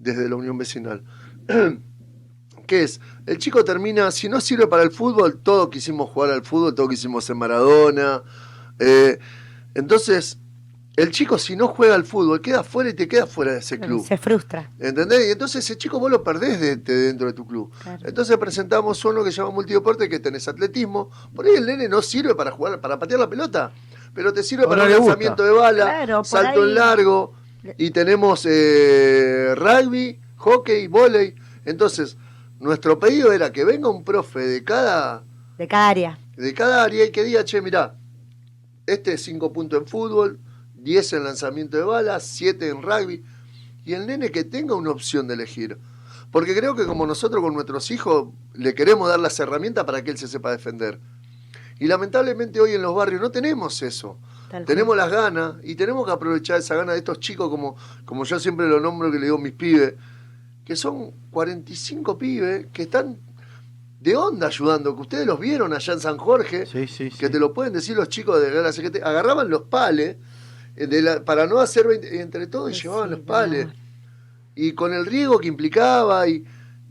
[0.00, 1.04] desde la Unión Vecinal.
[2.66, 3.00] ¿Qué es?
[3.26, 6.88] El chico termina, si no sirve para el fútbol, todo quisimos jugar al fútbol, todo
[6.88, 8.22] quisimos ser Maradona.
[8.78, 9.18] eh,
[9.74, 10.38] entonces,
[10.96, 13.78] el chico si no juega al fútbol, queda fuera y te queda fuera de ese
[13.78, 14.04] club.
[14.06, 14.70] Se frustra.
[14.78, 15.28] ¿Entendés?
[15.28, 17.72] Y entonces ese chico vos lo perdés de, de dentro de tu club.
[17.82, 18.02] Claro.
[18.06, 21.10] Entonces presentamos uno que se llama multideporte, que tenés atletismo.
[21.34, 23.72] Por ahí el nene no sirve para jugar, para patear la pelota,
[24.12, 27.34] pero te sirve O para no lanzamiento de bala, Claro, salto ahí- en largo.
[27.76, 31.34] Y tenemos eh, rugby, hockey, volei.
[31.64, 32.16] Entonces,
[32.58, 35.24] nuestro pedido era que venga un profe de cada,
[35.58, 36.18] De cada área.
[36.36, 37.94] de cada área y que diga, che, mirá,
[38.86, 40.38] este es 5 puntos en fútbol,
[40.74, 43.22] 10 en lanzamiento de balas, 7 en rugby,
[43.84, 45.78] y el nene que tenga una opción de elegir.
[46.30, 50.10] Porque creo que como nosotros con nuestros hijos le queremos dar las herramientas para que
[50.12, 51.00] él se sepa defender.
[51.78, 54.16] Y lamentablemente hoy en los barrios no tenemos eso.
[54.50, 54.98] Tal Tenemos cual.
[54.98, 58.68] las ganas y tenemos que aprovechar esa gana de estos chicos como, como yo siempre
[58.68, 59.94] lo nombro que le digo mis pibes,
[60.64, 63.16] que son 45 pibes que están
[64.00, 67.18] de onda ayudando, que ustedes los vieron allá en San Jorge, Sí, sí, sí.
[67.18, 70.16] que te lo pueden decir los chicos de la CGT, agarraban los pales
[70.76, 73.68] eh, de la- para no hacer 20 entre todos y Sí, llevaban los pales.
[74.54, 76.44] Y con el riego que implicaba y,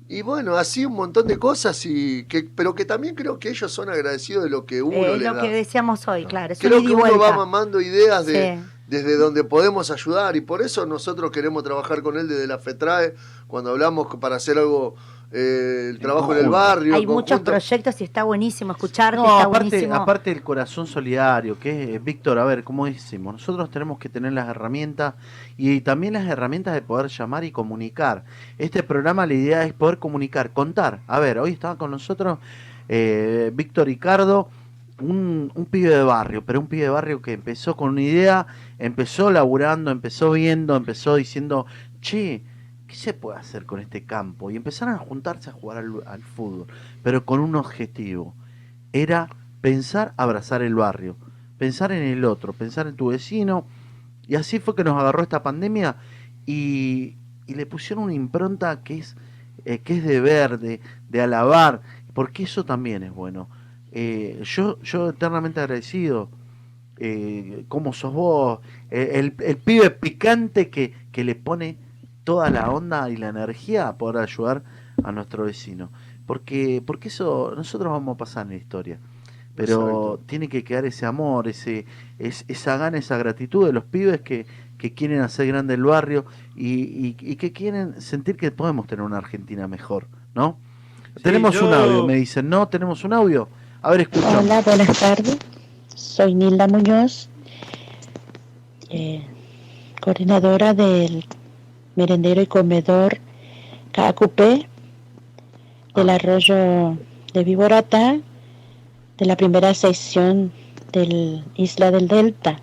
[0.09, 3.71] y bueno, así un montón de cosas, y que, pero que también creo que ellos
[3.71, 5.41] son agradecidos de lo que uno Eh, lo da.
[5.41, 6.51] que decíamos hoy, claro.
[6.51, 8.69] Es Creo que uno va mamando ideas de, Sí.
[8.87, 13.13] desde donde podemos ayudar y por eso nosotros queremos trabajar con él desde la FETRAE,
[13.47, 14.95] cuando hablamos para hacer algo,
[15.31, 16.95] eh, el trabajo en el barrio.
[16.95, 17.51] Hay muchos conjunto.
[17.51, 19.95] proyectos y está buenísimo escucharte, No, está aparte, buenísimo.
[19.95, 23.33] aparte del corazón solidario, que es, Víctor, a ver, ¿cómo decimos?
[23.33, 25.13] Nosotros tenemos que tener las herramientas
[25.57, 28.23] y también las herramientas de poder llamar y comunicar.
[28.57, 31.01] Este programa, la idea es poder comunicar, contar.
[31.07, 32.39] A ver, hoy estaba con nosotros
[32.87, 34.49] eh, Víctor Ricardo,
[34.99, 38.47] un, un pibe de barrio, pero un pibe de barrio que empezó con una idea,
[38.79, 41.65] empezó laburando, empezó viendo, empezó diciendo,
[42.01, 42.41] che,
[42.89, 44.49] ¿qué se puede hacer con este campo?
[44.49, 46.67] Y empezaron a juntarse a jugar al, fútbol,
[47.03, 48.35] pero con un objetivo.
[48.91, 49.29] Era
[49.61, 51.15] pensar abrazar el barrio,
[51.59, 53.65] pensar en el otro, pensar en tu vecino.
[54.27, 55.97] Y así fue que nos agarró esta pandemia
[56.47, 59.15] y, y le pusieron una impronta que es,
[59.65, 61.81] eh, que es de ver, de, de alabar,
[62.13, 63.49] porque eso también es bueno.
[63.91, 66.29] Eh, yo, yo eternamente agradecido.
[67.01, 71.77] Eh, cómo sos vos, el, el pibe picante que, que le pone
[72.29, 74.61] toda la onda y la energía a poder ayudar
[75.03, 75.89] a nuestro vecino.
[76.27, 78.99] Porque, porque eso nosotros vamos a pasar en la historia.
[79.55, 80.19] Pero Exacto.
[80.27, 81.87] tiene que quedar ese amor, ese,
[82.19, 84.45] es, esa gana, esa gratitud de los pibes que,
[84.77, 86.23] que quieren hacer grande el barrio
[86.55, 90.57] y, y- y que quieren sentir que podemos tener una Argentina mejor, ¿no?
[91.17, 92.67] Sí, tenemos un audio, me dicen, ¿no?
[92.67, 93.49] ¿Tenemos un audio?
[93.81, 94.43] A ver, escuchamos.
[94.43, 95.35] Hola, buenas tardes.
[95.95, 97.27] Soy Nilda Muñoz,
[98.91, 99.25] eh,
[99.99, 101.25] coordinadora del
[101.99, 103.19] merendero y comedor
[103.91, 104.39] KQP
[105.95, 106.97] del arroyo
[107.33, 108.17] de Viborata,
[109.17, 110.53] de la primera sección
[110.93, 112.61] del Isla del Delta,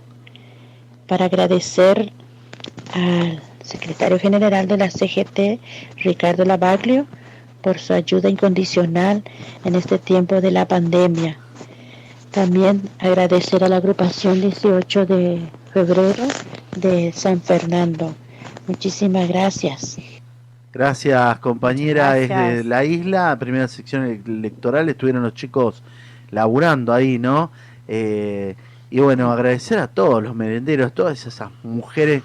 [1.06, 2.12] para agradecer
[2.94, 5.60] al secretario general de la CGT,
[5.96, 7.06] Ricardo Lavaglio,
[7.60, 9.22] por su ayuda incondicional
[9.64, 11.36] en este tiempo de la pandemia.
[12.30, 15.40] También agradecer a la agrupación 18 de
[15.74, 16.24] febrero
[16.76, 18.14] de San Fernando.
[18.66, 19.96] Muchísimas gracias.
[20.72, 22.16] Gracias, compañera.
[22.16, 22.48] Gracias.
[22.48, 25.82] Desde la isla, primera sección electoral, estuvieron los chicos
[26.30, 27.50] laburando ahí, ¿no?
[27.88, 28.56] Eh,
[28.90, 32.22] y bueno, agradecer a todos los merenderos, todas esas mujeres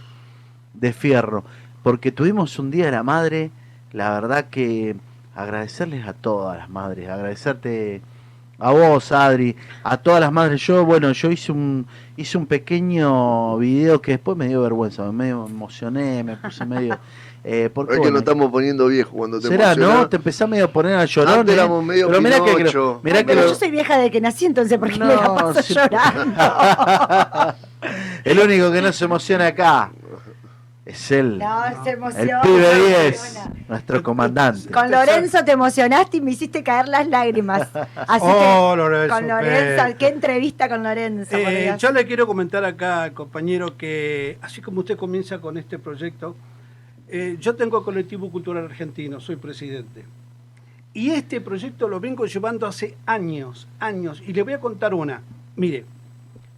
[0.73, 1.43] de fierro,
[1.83, 3.51] porque tuvimos un Día de la Madre,
[3.91, 4.95] la verdad que
[5.35, 8.01] agradecerles a todas las madres, agradecerte
[8.61, 10.61] a vos, Adri, a todas las madres.
[10.61, 11.85] Yo, bueno, yo hice un
[12.17, 16.97] hice un pequeño video que después me dio vergüenza, me medio emocioné, me puse medio...
[17.43, 19.97] Eh, porque, Es que bueno, nos estamos poniendo viejos cuando te Será, emocionás.
[20.01, 20.09] ¿no?
[20.09, 21.39] Te empezás medio a poner a llorar.
[21.39, 22.99] Antes éramos medio Pero mirá que, Pinocho.
[23.01, 25.07] mirá Ay, que pero lo- yo soy vieja de que nací, entonces, ¿por qué me
[25.07, 25.73] la No, paso sí.
[25.73, 26.35] llorando?
[28.25, 29.91] el único que no se emociona acá
[30.85, 31.37] es él.
[31.37, 32.41] No, se el emociona.
[32.41, 33.65] pibe se 10, emociona.
[33.69, 34.71] nuestro comandante.
[34.71, 37.69] Con Lorenzo te emocionaste y me hiciste caer las lágrimas.
[37.95, 41.37] Así Oh, que Lorenzo, con Lorenzo, qué entrevista con Lorenzo.
[41.37, 46.35] Eh, yo le quiero comentar acá compañero que, así como usted comienza con este proyecto,
[47.07, 50.05] eh, yo tengo Colectivo Cultural Argentino, soy presidente.
[50.93, 54.21] Y este proyecto lo vengo llevando hace años, años.
[54.25, 55.21] Y le voy a contar una.
[55.55, 55.85] Mire,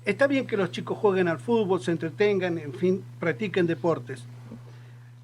[0.06, 4.24] está bien que los chicos jueguen al fútbol, se entretengan, en fin, practiquen deportes.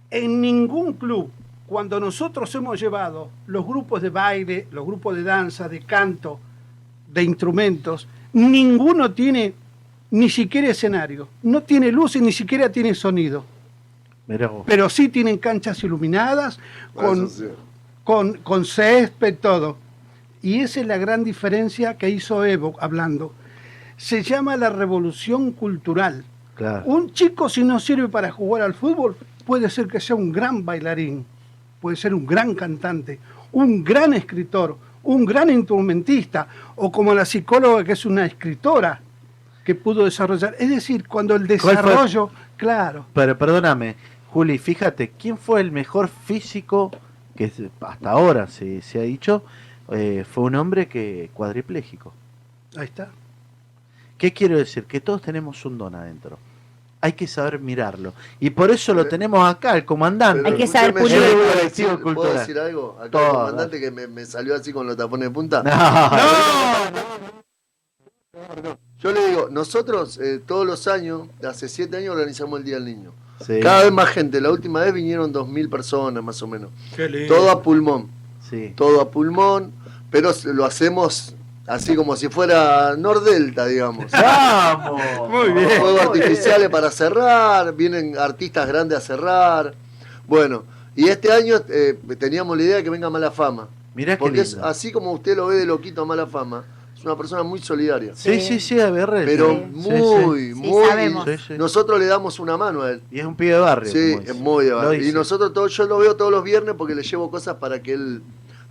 [0.09, 1.31] En ningún club,
[1.67, 6.39] cuando nosotros hemos llevado los grupos de baile, los grupos de danza, de canto,
[7.11, 9.53] de instrumentos, ninguno tiene
[10.11, 13.45] ni siquiera escenario, no tiene luz y ni siquiera tiene sonido,
[14.65, 16.59] pero sí tienen canchas iluminadas,
[16.93, 17.45] con, sí.
[18.03, 19.77] con, con césped, todo.
[20.41, 23.33] Y esa es la gran diferencia que hizo Evo hablando.
[23.99, 26.23] Se llama la revolución cultural.
[26.55, 26.85] Claro.
[26.85, 30.63] Un chico si no sirve para jugar al fútbol puede ser que sea un gran
[30.63, 31.25] bailarín,
[31.81, 33.19] puede ser un gran cantante,
[33.51, 39.01] un gran escritor, un gran instrumentista, o como la psicóloga que es una escritora
[39.65, 40.55] que pudo desarrollar.
[40.57, 43.97] Es decir, cuando el desarrollo, claro, Pero perdóname,
[44.31, 46.91] Juli, fíjate, ¿quién fue el mejor físico
[47.35, 49.43] que hasta ahora se, se ha dicho?
[49.91, 52.13] Eh, fue un hombre que cuadripléjico.
[52.77, 53.09] ahí está.
[54.19, 54.83] ¿Qué quiero decir?
[54.83, 56.37] Que todos tenemos un don adentro.
[57.01, 58.13] Hay que saber mirarlo.
[58.41, 60.43] Y por eso lo tenemos acá, el comandante.
[60.43, 61.17] Pero Hay que saber pulir.
[61.17, 62.37] puedo decir- ¿Puedo cultural.
[62.39, 62.97] decir algo?
[62.99, 65.63] Acá Todo, el comandante que me, me salió así con los tapones de punta.
[69.01, 72.85] Yo le digo, nosotros eh, todos los años, hace siete años, organizamos el Día del
[72.85, 73.13] Niño.
[73.45, 74.41] Sí, Cada vez más gente.
[74.41, 76.69] La última vez vinieron 2.000 personas más o menos.
[76.95, 77.33] Qué lindo.
[77.33, 78.09] Todo a pulmón.
[78.49, 78.73] sí.
[78.75, 79.71] Todo a pulmón.
[80.11, 81.33] Pero lo hacemos
[81.69, 84.11] así como si fuera Nordelta, digamos.
[84.11, 85.01] ¡Vamos!
[85.29, 85.69] Muy bien.
[85.79, 89.73] Fuegos artificiales para cerrar, vienen artistas grandes a cerrar.
[90.27, 90.63] Bueno,
[90.95, 93.67] y este año eh, teníamos la idea de que venga Mala Fama.
[93.95, 96.63] Mirá qué Porque es así como usted lo ve de loquito a Mala Fama,
[96.97, 98.13] es una persona muy solidaria.
[98.15, 99.09] Sí, sí, sí, a ver.
[99.25, 100.87] Pero sí, sí, muy, Sí, muy.
[100.87, 101.27] sabemos.
[101.57, 103.01] Nosotros le damos una mano a él.
[103.09, 103.91] Y es un pibe de barrio.
[103.91, 105.07] Sí, es muy de barrio.
[105.07, 107.93] Y nosotros todo, yo lo veo todos los viernes porque le llevo cosas para que
[107.93, 108.21] él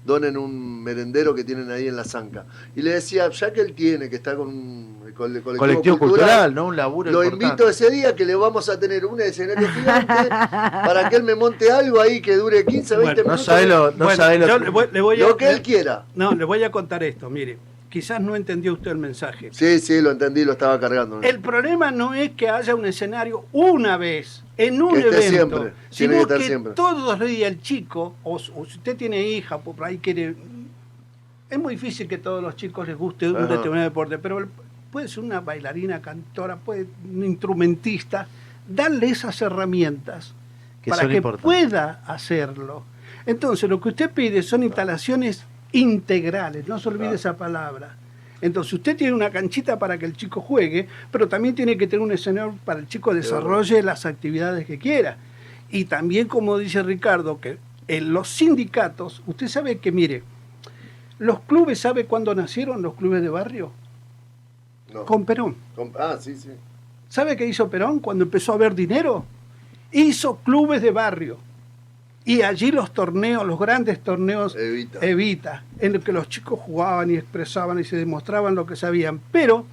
[0.08, 2.46] donen un merendero que tienen ahí en la zanca.
[2.74, 5.98] Y le decía, ya que él tiene que estar con un con el colectivo, Colectivo
[5.98, 6.66] cultural, ¿no?
[6.66, 7.44] Un laburo Lo importante.
[7.44, 11.34] invito ese día que le vamos a tener un escenario gigante para que él me
[11.34, 13.44] monte algo ahí que dure 15, 20 Bueno, No minutos.
[13.44, 15.60] sabe lo, no Bueno, sabe lo yo le voy, le voy a, Lo que él
[15.60, 16.04] quiera.
[16.14, 17.58] No, le voy a contar esto, mire.
[17.88, 19.48] Quizás no entendió usted el mensaje.
[19.52, 21.22] Sí, sí, lo entendí, lo estaba cargando.
[21.22, 25.56] El problema no es que haya un escenario una vez, en un Que esté evento,
[25.56, 26.72] siempre, sino que que, siempre.
[26.74, 30.34] todos los días el chico, o, o si usted tiene hija, por ahí quiere...
[31.48, 33.46] Es muy difícil que a todos los chicos les guste un Ajá.
[33.46, 34.46] determinado deporte, pero
[34.92, 38.28] puede ser una bailarina, cantora, puede un instrumentista,
[38.68, 40.34] darle esas herramientas
[40.82, 42.82] Que para que pueda hacerlo.
[43.24, 47.96] Entonces, lo que usted pide son instalaciones integrales, no se olvide esa palabra.
[48.40, 52.02] Entonces, usted tiene una canchita para que el chico juegue, pero también tiene que tener
[52.02, 55.16] un escenario para el chico desarrolle las actividades que quiera.
[55.70, 60.22] Y también, como dice Ricardo, que en los sindicatos, usted sabe que, mire,
[61.18, 63.72] los clubes, ¿sabe cuándo nacieron los clubes de barrio?
[64.94, 65.04] No.
[65.04, 65.56] Con Perón.
[65.74, 66.50] Con- Ah, sí, sí.
[67.08, 69.24] ¿Sabe qué hizo Perón cuando empezó a haber dinero?
[69.90, 71.38] Hizo clubes de barrio.
[72.24, 74.98] Y allí los torneos, los grandes torneos Evita.
[75.00, 79.20] Evita, en los que los chicos jugaban y expresaban y se demostraban lo que sabían.
[79.32, 79.64] Pero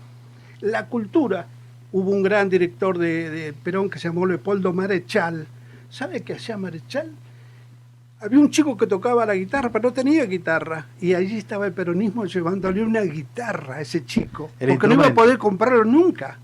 [0.62, 1.48] la cultura,
[1.92, 5.48] hubo un gran director de, de Perón que se llamó Leopoldo Marechal.
[5.90, 7.12] ¿Sabe qué hacía Marechal?
[8.22, 10.88] Había un chico que tocaba la guitarra, pero no tenía guitarra.
[11.02, 14.52] Y allí estaba el peronismo llevándole una guitarra a ese chico.
[14.60, 16.40] El porque no iba a poder comprarlo nunca.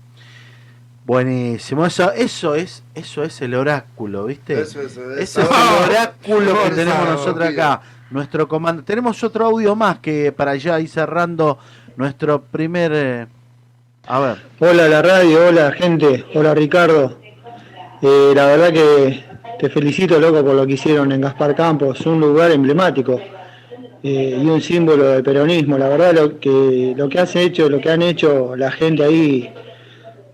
[1.04, 4.60] Buenísimo, eso, eso es, eso es el oráculo, ¿viste?
[4.60, 5.40] Eso, eso, eso.
[5.40, 7.80] es el oráculo que tenemos nosotros acá.
[8.10, 8.84] Nuestro comando.
[8.84, 11.58] Tenemos otro audio más que para allá ir cerrando
[11.96, 12.92] nuestro primer.
[12.94, 13.26] eh,
[14.06, 14.36] A ver.
[14.60, 17.18] Hola la radio, hola gente, hola Ricardo.
[18.02, 19.24] Eh, la verdad que
[19.58, 23.20] te felicito loco por lo que hicieron en Gaspar Campos, un lugar emblemático
[24.02, 25.78] eh, y un símbolo del peronismo.
[25.78, 29.52] La verdad lo que lo que has hecho, lo que han hecho la gente ahí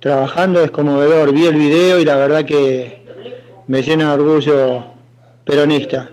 [0.00, 1.32] trabajando es conmovedor.
[1.32, 3.04] Vi el video y la verdad que
[3.66, 4.84] me llena de orgullo
[5.44, 6.10] peronista.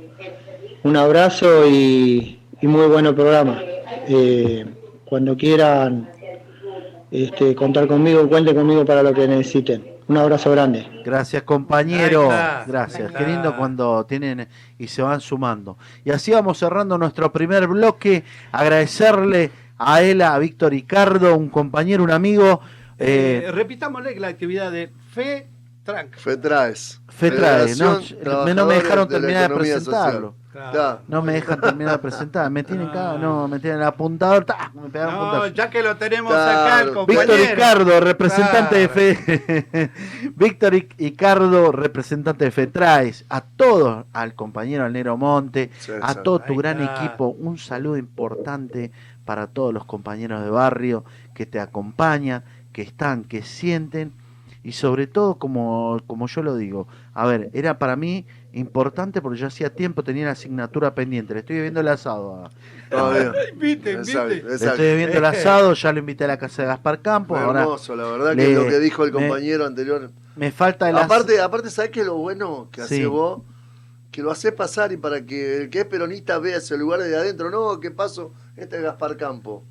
[0.84, 3.60] Un abrazo y, y muy bueno programa.
[4.08, 4.65] Eh,
[5.06, 6.10] cuando quieran
[7.12, 9.95] este, contar conmigo, cuente conmigo para lo que necesiten.
[10.08, 11.02] Un abrazo grande.
[11.04, 12.24] Gracias, compañero.
[12.24, 13.12] Está, Gracias.
[13.12, 15.78] Qué lindo cuando tienen y se van sumando.
[16.04, 18.24] Y así vamos cerrando nuestro primer bloque.
[18.52, 22.62] Agradecerle a él, a Víctor Ricardo, un compañero, un amigo.
[22.98, 25.48] Eh, Eh, repitámosle la actividad de Fe
[25.84, 26.16] Tranc.
[26.18, 27.02] FETRAES.
[27.10, 28.00] FETRAES, no,
[28.54, 30.36] no me dejaron de terminar de presentarlo.
[30.52, 31.02] Claro.
[31.10, 32.50] No me dejan terminar de presentar.
[32.50, 34.46] Me tienen acá, no, me tienen el apuntador.
[34.46, 34.74] ¡tac!
[34.74, 36.60] Me pegaron No, ya que lo tenemos Claro.
[36.62, 37.34] acá, el compañero.
[37.34, 38.88] Víctor Ricardo, representante de.
[38.88, 39.92] Fe.
[40.36, 43.26] Víctor Ric- Ricardo, representante de FETRAES.
[43.30, 46.20] A todos, al compañero al Nero Monte, Sí, a sí.
[46.24, 47.28] todo tu gran equipo.
[47.28, 48.92] Un saludo importante
[49.26, 51.04] para todos los compañeros de barrio
[51.34, 52.44] que te acompañan,
[52.76, 54.12] que están, que sienten
[54.62, 59.40] y sobre todo como, como yo lo digo, a ver, era para mí importante porque
[59.40, 62.50] yo hacía tiempo tenía la asignatura pendiente, le estoy viendo el asado
[64.28, 64.66] le exacto.
[64.82, 67.96] estoy viendo el asado, ya lo invité a la casa de Gaspar Campos, ahora hermoso,
[67.96, 70.12] la verdad le- que lo que dijo el me- compañero anterior.
[70.36, 72.96] me falta el as- Aparte, aparte, ¿sabes qué es lo bueno que Sí.
[72.96, 73.42] haces vos?
[74.12, 77.16] Que lo haces pasar y para que el que es peronista vea ese lugar de
[77.16, 77.50] adentro.
[77.52, 78.34] No, ¿qué pasó?
[78.58, 79.64] Este es Gaspar Campo.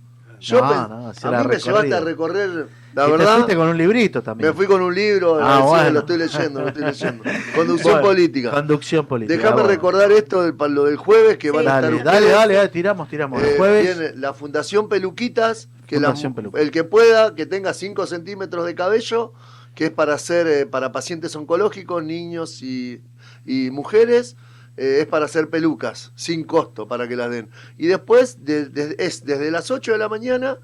[0.45, 2.49] Yo No, pen- no, se a la mí me llevaste a recorrer,
[2.95, 4.51] la y te verdad, fuiste con un librito también.
[4.51, 5.91] me fui con un libro, Ah, bueno.
[5.91, 7.25] lo estoy leyendo, lo estoy leyendo.
[7.57, 8.51] Conducción Bueno, política.
[8.51, 9.37] Conducción política.
[9.37, 9.69] Déjame bueno.
[9.69, 12.37] recordar esto del, lo del jueves que van a Dale, estar dale, ustedes.
[12.39, 13.43] dale, dale, tiramos, tiramos.
[13.43, 16.63] El Eh, jueves, viene la Fundación Peluquitas, que la- Fundación Peluquitas.
[16.63, 19.33] el que pueda, que tenga 5 centímetros de cabello,
[19.75, 23.01] que es para hacer eh, para pacientes oncológicos, niños y,
[23.47, 24.37] y mujeres,
[24.77, 27.51] eh, es para hacer pelucas, sin costo, para que las den.
[27.79, 30.59] Y después de- de- es desde las 8 de la mañana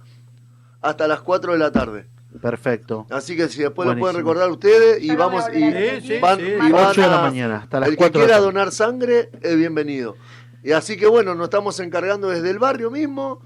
[0.81, 2.07] hasta las 4 de la tarde.
[2.41, 3.07] perfecto.
[3.11, 4.19] Así que si después lo pueden Buenísimo.
[4.21, 6.01] recordar ustedes y vamos y repetir.
[6.03, 6.45] Sí, sí, van, sí.
[6.47, 8.71] y van 8 de la mañana hasta las el que 4 de la quiera donar
[8.73, 10.17] sangre es bienvenido.
[10.63, 13.41] Y así que bueno, nos estamos encargando desde el barrio mismo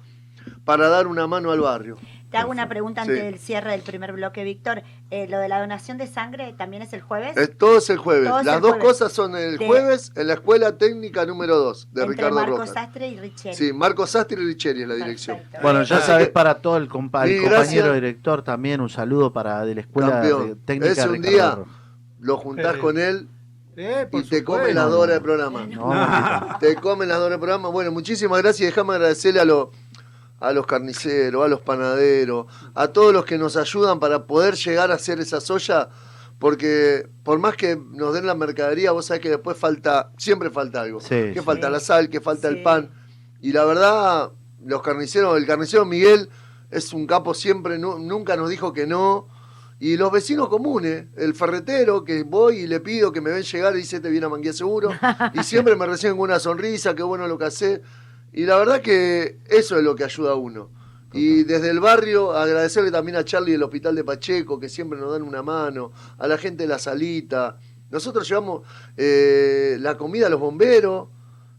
[0.67, 1.97] para dar una mano al barrio.
[2.35, 3.23] Te hago una pregunta antes Sí.
[3.25, 4.83] del cierre del primer bloque, Víctor.
[5.13, 7.37] Eh, ¿Lo de la donación de sangre también es el jueves?
[7.37, 8.29] Es, todo es el jueves.
[8.29, 8.87] Todo es Las el dos jueves.
[8.89, 12.59] cosas son el De- jueves en la Escuela Técnica número 2 de Entre Ricardo Marcos
[12.59, 12.75] Rojas.
[12.75, 13.55] Sastre y Richel.
[13.55, 15.37] Sí, Marcos Sastre y Richeri es la dirección.
[15.37, 15.59] Perfecto.
[15.63, 17.95] Bueno, ya sabes para todo el, compa- el compañero gracias.
[17.95, 21.75] director también, un saludo para de la Escuela de Técnica Ese un Ricardo día Rojas.
[22.19, 23.29] Lo juntás con él
[23.77, 24.75] Eh, y te come supuesto.
[24.81, 25.67] las dos horas de programa.
[25.67, 27.69] No, Te comen las dos horas de programa.
[27.69, 29.69] Bueno, muchísimas gracias y déjame agradecerle a, los
[30.41, 34.91] a los carniceros, a los panaderos, a todos los que nos ayudan para poder llegar
[34.91, 35.89] a hacer esa soya,
[36.39, 40.83] porque por más que nos den la mercadería, vos sabés que después falta, siempre falta
[40.83, 41.01] algo.
[41.01, 41.41] Sí, que sí.
[41.41, 42.57] falta la sal, que falta Sí.
[42.57, 42.91] el pan.
[43.41, 44.31] Y la verdad,
[44.65, 46.29] los carniceros, el carnicero Miguel
[46.71, 49.29] es un capo siempre, nu- nunca nos dijo que no.
[49.79, 53.75] Y los vecinos comunes, el ferretero, que voy y le pido que me ven llegar
[53.75, 54.91] y dice, te viene a manguía seguro.
[55.35, 57.83] y siempre me reciben con una sonrisa, qué bueno lo que hace.
[58.35, 60.69] Y la verdad que eso es lo que ayuda a uno.
[61.13, 65.13] Y desde el barrio agradecerle también a Charlie del Hospital de Pacheco, que siempre nos
[65.13, 67.59] dan una mano, a la gente de la salita.
[67.93, 68.63] Nosotros llevamos
[68.97, 71.11] eh, la comida a los bomberos,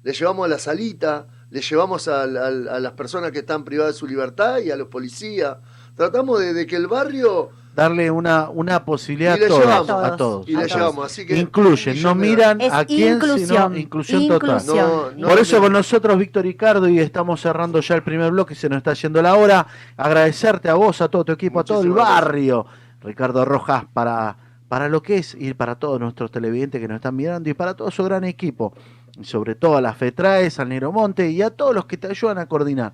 [0.04, 4.06] le llevamos a la salita, le llevamos a las personas que están privadas de su
[4.06, 5.56] libertad y a los policías.
[5.96, 9.90] Tratamos de, de que el barrio darle una, una posibilidad a todos, llevamos.
[9.90, 10.48] a todos.
[10.50, 10.80] y A le todos.
[10.80, 11.06] llevamos.
[11.06, 14.50] Así que Incluyen, no miran Es a quién, inclusión, sino inclusión total.
[14.62, 14.88] inclusión.
[14.88, 15.62] No, no, Por eso no.
[15.64, 19.22] con nosotros, Víctor Ricardo, y estamos cerrando ya el primer bloque, se nos está yendo
[19.22, 19.68] la hora.
[19.98, 22.10] Agradecerte a vos, a todo tu equipo, a todo el gracias.
[22.22, 22.66] barrio,
[23.02, 24.38] Ricardo Rojas, para,
[24.70, 27.74] para lo que es y para todos nuestros televidentes que nos están mirando y para
[27.76, 28.74] todo su gran equipo.
[29.20, 32.08] Y sobre todo a la FETRAES, al Nero Monte y a todos los que te
[32.08, 32.94] ayudan a coordinar.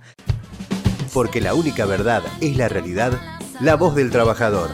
[1.13, 3.11] Porque la única verdad es la realidad,
[3.62, 4.71] la voz del trabajador.